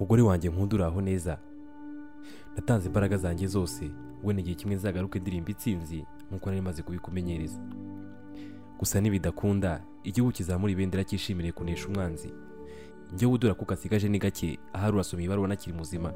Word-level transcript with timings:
mugore 0.00 0.22
wanjye 0.22 0.48
nkunda 0.50 0.76
uraho 0.76 1.00
neza. 1.00 1.38
Natanze 2.56 2.86
imbaraga 2.86 3.16
zanjye 3.16 3.46
zose. 3.46 3.90
Wenda 4.22 4.40
igihe 4.42 4.54
kimwe 4.56 4.76
nzagaruke 4.76 5.18
ndirimba 5.18 5.50
itsinzi 5.50 6.04
nk'uko 6.30 6.50
nari 6.50 6.60
maze 6.62 6.82
kubikumenyereza. 6.82 7.60
Gusa 8.78 9.00
nibidakunda. 9.00 9.82
Igihugu 10.04 10.32
kizamura 10.32 10.72
ibendera 10.72 11.04
cyishimire 11.04 11.52
kunesha 11.52 11.88
umwanzi. 11.88 12.32
Njyewe 13.12 13.32
udura 13.32 13.54
kuko 13.54 13.74
asigaje 13.74 14.08
ni 14.08 14.18
gake 14.18 14.58
ahari 14.72 14.94
urasoma 14.94 15.22
ibaruwa 15.22 15.48
nakiri 15.48 15.76
muzima. 15.76 16.12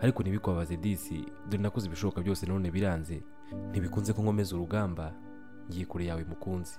Ariko 0.00 0.22
ntibikwabaze 0.22 0.76
disi 0.76 1.24
dore 1.48 1.62
nakoze 1.62 1.86
ibishoboka 1.86 2.20
byose 2.22 2.46
none 2.46 2.70
biranze. 2.70 3.22
Ntibikunze 3.70 4.12
ko 4.12 4.22
nkomeza 4.22 4.54
urugamba. 4.56 5.12
Ngiye 5.68 5.84
kure 5.86 6.04
yawe 6.06 6.24
mukunzi. 6.24 6.78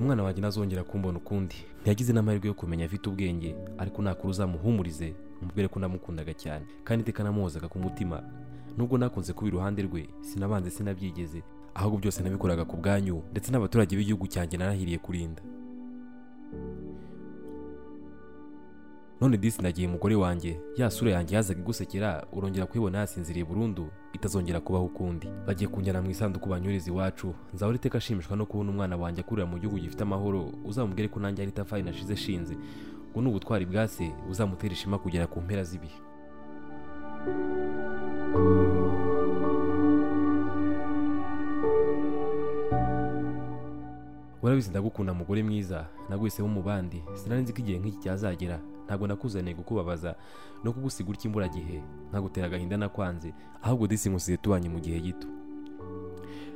Umwana 0.00 0.22
wanjye 0.24 0.40
ntazongera 0.40 0.84
kumbona 0.90 1.18
ukundi. 1.22 1.56
Ntiyagize 1.80 2.12
n'amahirwe 2.12 2.46
yo 2.48 2.54
kumenya 2.60 2.84
afite 2.88 3.04
ubwenge 3.08 3.50
ariko 3.82 3.98
nakuru 4.02 4.30
uzamuhumurize 4.34 5.08
umubwire 5.40 5.68
ko 5.72 5.76
namukundaga 5.80 6.32
cyane. 6.42 6.64
Kandi 6.86 7.00
iteka 7.02 7.20
namuhozaga 7.24 7.68
ku 7.72 7.78
mutima. 7.84 8.16
Nubwo 8.76 8.94
nakunze 8.98 9.32
kuba 9.32 9.48
iruhande 9.50 9.80
rwe 9.88 10.02
sinabanze 10.28 10.70
sinabyigeze 10.70 11.40
ahubwo 11.74 11.96
byose 12.02 12.18
nabikoraga 12.22 12.64
ku 12.64 12.74
bwanyu 12.80 13.16
ndetse 13.32 13.48
n'abaturage 13.50 13.92
b'igihugu 13.96 14.26
cyanjye 14.32 14.56
narahiriye 14.58 14.98
kurinda. 15.04 15.42
None 19.20 19.36
disi 19.36 19.62
nagiye 19.62 19.88
umugore 19.88 20.14
wanjye. 20.14 20.60
Ya 20.76 20.90
sura 20.90 21.10
yanjye 21.16 21.32
yazaga 21.36 21.60
igusekera 21.62 22.10
urongera 22.36 22.66
kuyibona 22.66 22.98
yasinziriye 23.02 23.44
burundu 23.44 23.84
itazongera 24.16 24.60
kubaho 24.60 24.84
ukundi. 24.90 25.26
Bagiye 25.46 25.68
kunjyana 25.72 26.02
mu 26.02 26.10
isanduku 26.14 26.46
banyuriza 26.52 26.88
iwacu. 26.90 27.28
Nzahora 27.54 27.76
iteka 27.78 27.98
ashimishwa 27.98 28.34
no 28.36 28.46
kubona 28.46 28.70
umwana 28.70 28.94
wanjye 29.02 29.20
akurira 29.22 29.46
mu 29.50 29.56
gihugu 29.60 29.78
gifite 29.82 30.02
amahoro 30.06 30.40
uzamubwire 30.68 31.08
ko 31.12 31.18
nanjye 31.20 31.40
ari 31.42 31.50
itafari 31.54 31.82
nashize 31.82 32.14
shinze. 32.16 32.54
Ngo 33.10 33.18
ni 33.22 33.28
ubutwari 33.30 33.64
bwa 33.70 33.84
se 33.88 34.04
buzamutera 34.28 34.72
ishema 34.76 34.98
kugera 35.02 35.26
ku 35.26 35.38
mpera 35.44 35.62
z'ibihe. 35.68 35.98
Urabizi 44.42 44.70
ndagukunda 44.70 45.14
mugore 45.14 45.42
mwiza. 45.42 45.86
Naguhisemo 46.08 46.48
mu 46.48 46.62
bandi. 46.62 47.02
Sinari 47.14 47.42
nzi 47.42 47.52
ko 47.52 47.58
igihe 47.62 47.78
nk'iki 47.78 47.98
cyazagera. 48.04 48.58
Ntabwo 48.88 49.06
nakuzaniye 49.06 49.54
kukubabaza 49.54 50.14
no 50.64 50.72
kugusiga 50.72 51.10
utya 51.12 51.28
imburagihe. 51.28 51.82
Nkagutera 52.10 52.46
agahinda 52.46 52.76
nakwanze 52.76 53.34
ahubwo 53.62 53.86
disi 53.86 54.08
tubanye 54.40 54.68
mu 54.72 54.80
gihe 54.80 55.00
gito. 55.00 55.28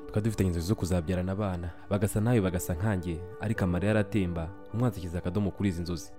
Twari 0.09 0.25
dufitanye 0.25 0.49
inzozi 0.49 0.67
zo 0.69 0.75
kuzabyarana 0.75 1.33
abana. 1.33 1.71
Bagasa 1.91 2.21
nawe 2.21 2.41
bagasa 2.41 2.75
nkanjye. 2.75 3.21
Ariko 3.41 3.65
amarira 3.65 3.91
aratemba 3.91 4.49
umwanzi 4.75 5.09
akadomo 5.19 5.51
kuri 5.51 5.69
izi 5.69 5.83
nzozi. 5.83 6.13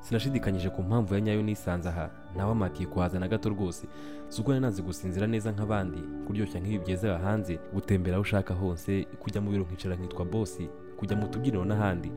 Sinashidikanyije 0.00 0.70
ku 0.70 0.82
mpamvu 0.82 1.14
ya 1.14 1.20
nyayo 1.20 1.42
nisanze 1.42 1.88
aha. 1.88 2.10
Ntawamatiye 2.34 2.86
kuhaza 2.88 3.18
na 3.18 3.28
gato 3.28 3.48
rwose. 3.48 3.86
Si 4.28 4.40
ubwo 4.40 4.52
nari 4.52 4.62
nanze 4.62 4.82
gusinzira 4.82 5.26
neza 5.26 5.52
nk'abandi. 5.52 5.98
Kuryoshya 6.26 6.60
nk'ibi 6.60 6.78
byezera 6.84 7.18
hanze 7.18 7.58
gutembera 7.72 8.16
aho 8.16 8.22
ushaka 8.22 8.54
hose 8.54 9.04
kujya 9.22 9.40
mu 9.40 9.50
biro 9.50 9.64
nkicara 9.64 9.96
nkitwa 9.96 10.24
bosi 10.24 10.68
kujya 10.94 11.16
mu 11.16 11.28
tubyiniro 11.28 11.64
n'ahandi. 11.64 12.12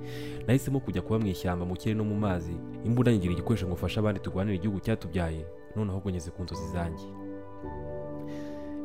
Nahisemo 0.48 0.80
kujya 0.80 1.02
kuba 1.02 1.20
mu 1.20 1.28
ishyamba 1.28 1.66
mu 1.66 1.76
kirere 1.76 1.98
no 1.98 2.04
mu 2.04 2.16
mazi. 2.16 2.54
Imbunda 2.86 3.12
nyigira 3.12 3.34
igikoresho 3.34 3.66
ngo 3.68 3.74
ufashe 3.76 4.00
abandi 4.00 4.20
turwanire 4.20 4.56
igihugu 4.58 4.80
cyatubyaye. 4.80 5.46
None 5.76 5.92
ahubwo 5.92 6.10
ngeze 6.12 6.32
ku 6.32 6.44
nzozi 6.44 6.68
zanjye. 6.74 7.06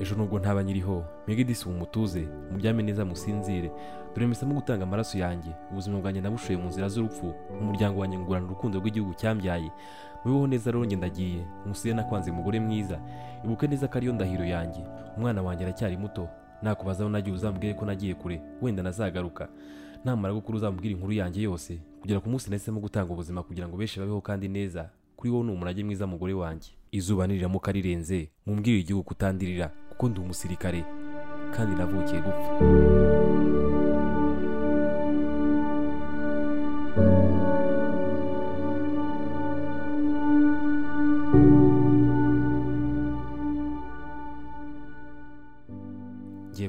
Ejo 0.00 0.15
nubwo 0.17 0.39
ntaba 0.39 0.62
nyiriho 0.62 1.05
mwige 1.27 1.44
disi 1.44 1.69
ubu 1.69 1.78
mutuze 1.78 2.28
muryame 2.53 2.83
neza 2.83 3.05
musinzire. 3.05 3.71
Dore 4.15 4.27
mpisemo 4.27 4.55
gutanga 4.55 4.84
amaraso 4.84 5.19
yanjye. 5.19 5.50
Ubuzima 5.71 6.00
bwanjye 6.00 6.21
nabushoye 6.21 6.59
mu 6.59 6.69
nzira 6.69 6.88
z'urupfu. 6.88 7.34
Umuryango 7.61 8.00
wanjye 8.00 8.19
ngurana 8.19 8.47
urukundo 8.47 8.78
rw'igihugu 8.78 9.15
cyambyaye. 9.15 9.71
Mubeho 10.25 10.47
neza 10.47 10.71
rero 10.71 10.84
ndagiye. 10.84 11.47
Musire 11.67 11.94
nakwanze 11.94 12.31
umugore 12.31 12.61
mwiza. 12.61 12.99
Ibuke 13.44 13.67
neza 13.67 13.88
ko 13.88 13.97
ariyo 13.99 14.12
ndahiro 14.12 14.44
yanjye. 14.44 14.83
Umwana 15.17 15.43
wanjye 15.43 15.65
aracyari 15.65 15.97
muto. 15.97 16.28
Nakubazaho 16.62 17.11
nagiye 17.11 17.34
uzambwire 17.37 17.75
ko 17.75 17.84
nagiye 17.84 18.15
kure 18.15 18.41
wenda 18.62 18.83
nazagaruka. 18.83 19.49
Namara 20.05 20.34
gukura 20.34 20.56
uzamubwira 20.59 20.93
inkuru 20.95 21.12
yanjye 21.12 21.43
yose. 21.43 21.78
Kugera 22.00 22.21
ku 22.21 22.28
munsi 22.31 22.50
nahisemo 22.50 22.81
gutanga 22.81 23.12
ubuzima 23.12 23.43
kugira 23.43 23.69
ngo 23.69 23.77
benshi 23.77 24.00
babeho 24.00 24.21
kandi 24.21 24.49
neza 24.49 24.91
kuri 25.17 25.31
wowe 25.33 25.45
ni 25.47 25.53
umurage 25.53 25.84
mwiza 25.84 26.06
mugore 26.06 26.34
wanjye. 26.34 26.71
Izuba 26.93 27.27
niriramuka 27.27 27.73
rirenze 27.73 28.31
mumbwire 28.47 28.78
igihugu 28.81 29.05
kutandirira 29.05 29.71
kuko 29.91 30.09
ndi 30.09 30.21
umusirikare 30.21 30.84
kandi 31.56 31.77
navukiye 31.77 32.21
gupfa. 32.21 32.53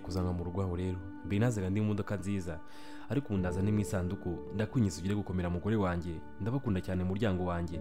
Kuzanwa 0.04 0.34
mu 0.36 0.44
rugo 0.44 0.62
aho 0.62 0.76
rero. 0.76 1.00
Mbere 1.26 1.40
mu 1.82 1.88
modoka 1.96 2.14
nziza 2.20 2.60
ariko 3.10 3.28
ubu 3.34 3.38
ndaza 3.40 3.62
mu 3.72 3.80
isanduku 3.80 4.30
ndakwinjiza 4.56 5.00
ugire 5.00 5.16
gukomera 5.16 5.50
mugore 5.50 5.76
wanjye. 5.76 6.14
Ndabakunda 6.42 6.82
cyane 6.82 7.04
umuryango 7.04 7.46
wanjye. 7.48 7.80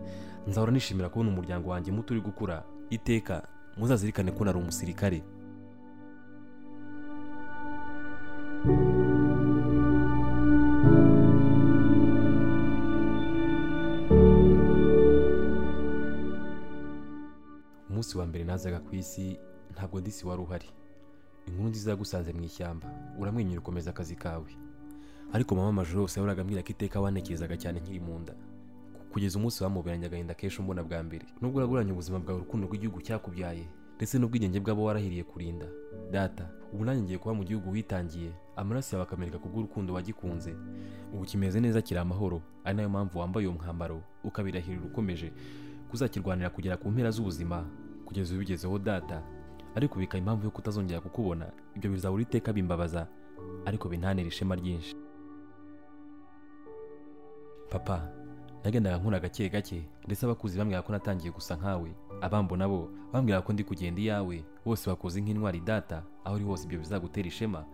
Nzahora 0.49 0.73
nishimira 0.73 1.09
kubona 1.11 1.31
umuryango 1.31 1.71
wanjye 1.71 1.91
muto 1.93 2.15
uri 2.15 2.21
gukura. 2.23 2.63
Iteka 2.91 3.43
muzazirikane 3.77 4.31
ko 4.33 4.45
nari 4.45 4.59
umusirikare. 4.59 5.23
Umunsi 17.91 18.19
wa 18.19 18.27
mbere 18.27 18.45
nazaga 18.45 18.79
ku 18.87 18.91
isi 19.03 19.39
ntabwo 19.75 19.97
disi 20.01 20.23
wari 20.27 20.43
uhari. 20.43 20.69
Inkuru 21.49 21.69
nziza 21.69 21.91
yagusanze 21.91 22.33
mu 22.33 22.43
ishyamba. 22.45 22.89
Uramwenyura 23.19 23.61
ukomeza 23.61 23.91
akazi 23.91 24.17
kawe. 24.17 24.51
Ariko 25.33 25.55
mama 25.55 25.69
amajoro 25.69 26.01
yose 26.01 26.21
yahoraga 26.21 26.43
ambwira 26.43 26.63
ko 26.63 26.69
iteka 26.69 27.01
wanekerezaga 27.01 27.57
cyane 27.57 27.81
nkiri 27.81 28.01
mu 28.01 28.19
nda. 28.19 28.35
Kugeza 29.13 29.39
umunsi 29.39 29.63
wamuberanye 29.65 30.07
agahinda 30.07 30.35
kenshi 30.35 30.61
umbona 30.61 30.83
bwa 30.85 31.03
mbere. 31.03 31.27
Nubwo 31.41 31.59
uraguranye 31.59 31.93
ubuzima 31.93 32.19
bwawe 32.21 32.41
urukundo 32.41 32.67
rw'igihugu 32.67 33.01
cyakubyaye 33.03 33.65
ndetse 33.97 34.19
n'ubwigenge 34.19 34.61
bw'abo 34.61 34.85
warahiriye 34.85 35.25
kurinda. 35.25 35.67
Data 36.11 36.49
ubu 36.73 36.85
nanjye 36.85 37.03
ngiye 37.03 37.19
kuba 37.19 37.35
mu 37.35 37.45
gihugu 37.45 37.71
witangiye. 37.71 38.33
Amaraso 38.57 38.97
yawe 38.97 39.05
akameneka 39.09 39.39
kubw'urukundo 39.39 39.95
wagikunze. 39.95 40.55
Ubu 41.15 41.25
kimeze 41.25 41.61
neza 41.61 41.83
kiri 41.83 42.01
amahoro. 42.01 42.43
Ari 42.65 42.77
na 42.77 42.83
yo 42.83 42.89
mpamvu 42.89 43.19
wambaye 43.19 43.47
uwo 43.47 43.57
mwambaro 43.57 44.03
ukabirahirira 44.25 44.85
ukomeje 44.85 45.33
kuzakirwanira 45.91 46.51
kugera 46.51 46.77
ku 46.77 46.91
mpera 46.91 47.11
z'ubuzima. 47.11 47.65
Kugeza 48.05 48.35
ubigezeho 48.35 48.79
data. 48.79 49.23
Ariko 49.75 49.99
bikaba 49.99 50.19
impamvu 50.19 50.45
yo 50.45 50.51
kutazongera 50.51 51.01
kukubona. 51.01 51.53
Ibyo 51.77 51.91
bizabura 51.91 52.23
iteka 52.23 52.53
bimbabaza 52.53 53.07
ariko 53.65 53.89
bintanira 53.89 54.29
ishema 54.29 54.55
ryinshi. 54.55 54.97
Papa 57.71 58.09
nagendaga 58.65 58.97
nkura 58.99 59.21
gake 59.21 59.49
gake 59.49 59.83
ndetse 60.07 60.27
abakuzi 60.27 60.59
bambwira 60.59 60.83
ko 60.83 60.93
natangiye 60.93 61.33
gusa 61.33 61.57
nkawe. 61.57 61.91
Abambona 62.21 62.69
bo 62.69 62.91
bambwira 63.13 63.43
ko 63.43 63.53
ndi 63.53 63.65
kugenda 63.65 64.01
iyawe. 64.01 64.45
Bose 64.65 64.91
bakoze 64.91 65.21
nk'intwari 65.21 65.61
data 65.61 66.03
aho 66.25 66.35
uri 66.37 66.45
hose 66.45 66.65
ibyo 66.65 66.79
bizagutera 66.79 67.29
ishema. 67.29 67.65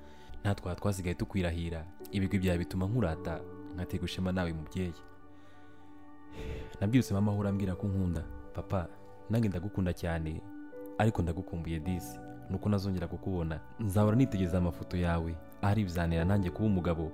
Natwe 0.44 0.70
aha 0.70 0.80
twasigaye 0.80 1.14
tukwirahira. 1.14 1.84
Ibigwi 2.10 2.38
byawe 2.38 2.58
bituma 2.58 2.86
nkurata 2.86 3.40
nkaterwa 3.74 4.04
ishema 4.06 4.32
nawe 4.32 4.52
mubyeyi. 4.52 4.94
Nabyirutse 6.80 7.14
mama 7.14 7.32
ahora 7.32 7.50
ambwira 7.50 7.74
ko 7.74 7.86
nkunda. 7.86 8.22
Papa 8.54 8.88
nange 9.30 9.48
ndagukunda 9.48 9.92
cyane. 9.92 10.40
Ariko 10.98 11.22
ndagukumbuye 11.22 11.78
disi. 11.80 12.18
Nuko 12.50 12.68
nazongera 12.68 13.06
kukubona. 13.08 13.60
Nzahora 13.80 14.16
nitegereza 14.16 14.58
amafoto 14.58 14.96
yawe. 14.96 15.34
Ahari 15.62 15.84
bizanira 15.84 16.24
nanjye 16.24 16.50
kuba 16.50 16.66
umugabo. 16.66 17.12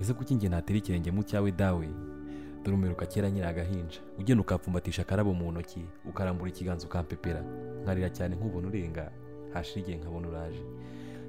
Ese 0.00 0.14
kuki 0.14 0.34
njye 0.34 0.48
natera 0.48 0.78
ikirenge 0.78 1.10
mu 1.10 1.22
cyawe 1.22 1.52
dawe? 1.52 1.88
Dore 2.64 2.76
umeruka 2.76 3.06
kera 3.06 3.28
nkiri 3.28 3.46
agahinja. 3.46 4.00
Ugenda 4.18 4.40
ukapfumbatisha 4.42 5.02
akarabo 5.02 5.34
mu 5.34 5.52
ntoki 5.52 5.84
ukarambura 6.08 6.50
ikiganza 6.50 6.86
ukampepera. 6.86 7.42
Nkarira 7.82 8.10
cyane 8.10 8.36
nk'ubona 8.36 8.68
urenga. 8.68 9.10
Hashira 9.52 9.80
igihe 9.80 9.96
nkabona 9.98 10.28
uraje. 10.28 10.64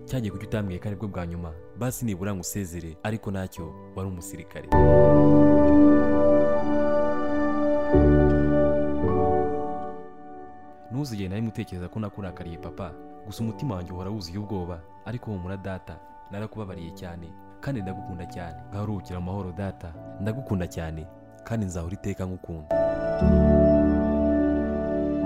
Cyagiye 0.05 0.31
kuki 0.31 0.45
utambwiye 0.45 0.79
ko 0.79 0.87
ari 0.87 0.95
bwo 0.95 1.07
bwa 1.07 1.27
nyuma. 1.27 1.51
Basi 1.79 2.05
nibura 2.05 2.35
ngusezere 2.35 2.97
ariko 3.03 3.31
ntacyo 3.31 3.73
wari 3.95 4.09
umusirikare. 4.09 4.67
Ntuzigere 10.91 11.29
na 11.29 11.35
rimwe 11.35 11.49
utekereza 11.51 11.87
ko 11.89 11.99
nakurakariye 11.99 12.57
papa 12.57 12.91
gusa 13.25 13.43
umutima 13.43 13.75
wanjye 13.75 13.91
uhora 13.93 14.09
wuzuye 14.09 14.37
ubwoba 14.37 14.79
ariko 15.05 15.31
humura 15.31 15.57
data 15.57 15.95
narakubabariye 16.31 16.91
cyane 16.91 17.27
kandi 17.61 17.81
ndagukunda 17.81 18.25
cyane. 18.25 18.57
Ngaho 18.69 18.83
uruhukira 18.83 19.19
mu 19.19 19.25
mahoro 19.25 19.51
data. 19.51 19.93
Ndagukunda 20.21 20.67
cyane 20.67 21.05
kandi 21.43 21.65
nzahora 21.65 21.93
iteka 21.93 22.25
nkukunda 22.25 22.73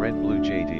Red 0.02 0.16
Blue 0.16 0.40
JD. 0.40 0.72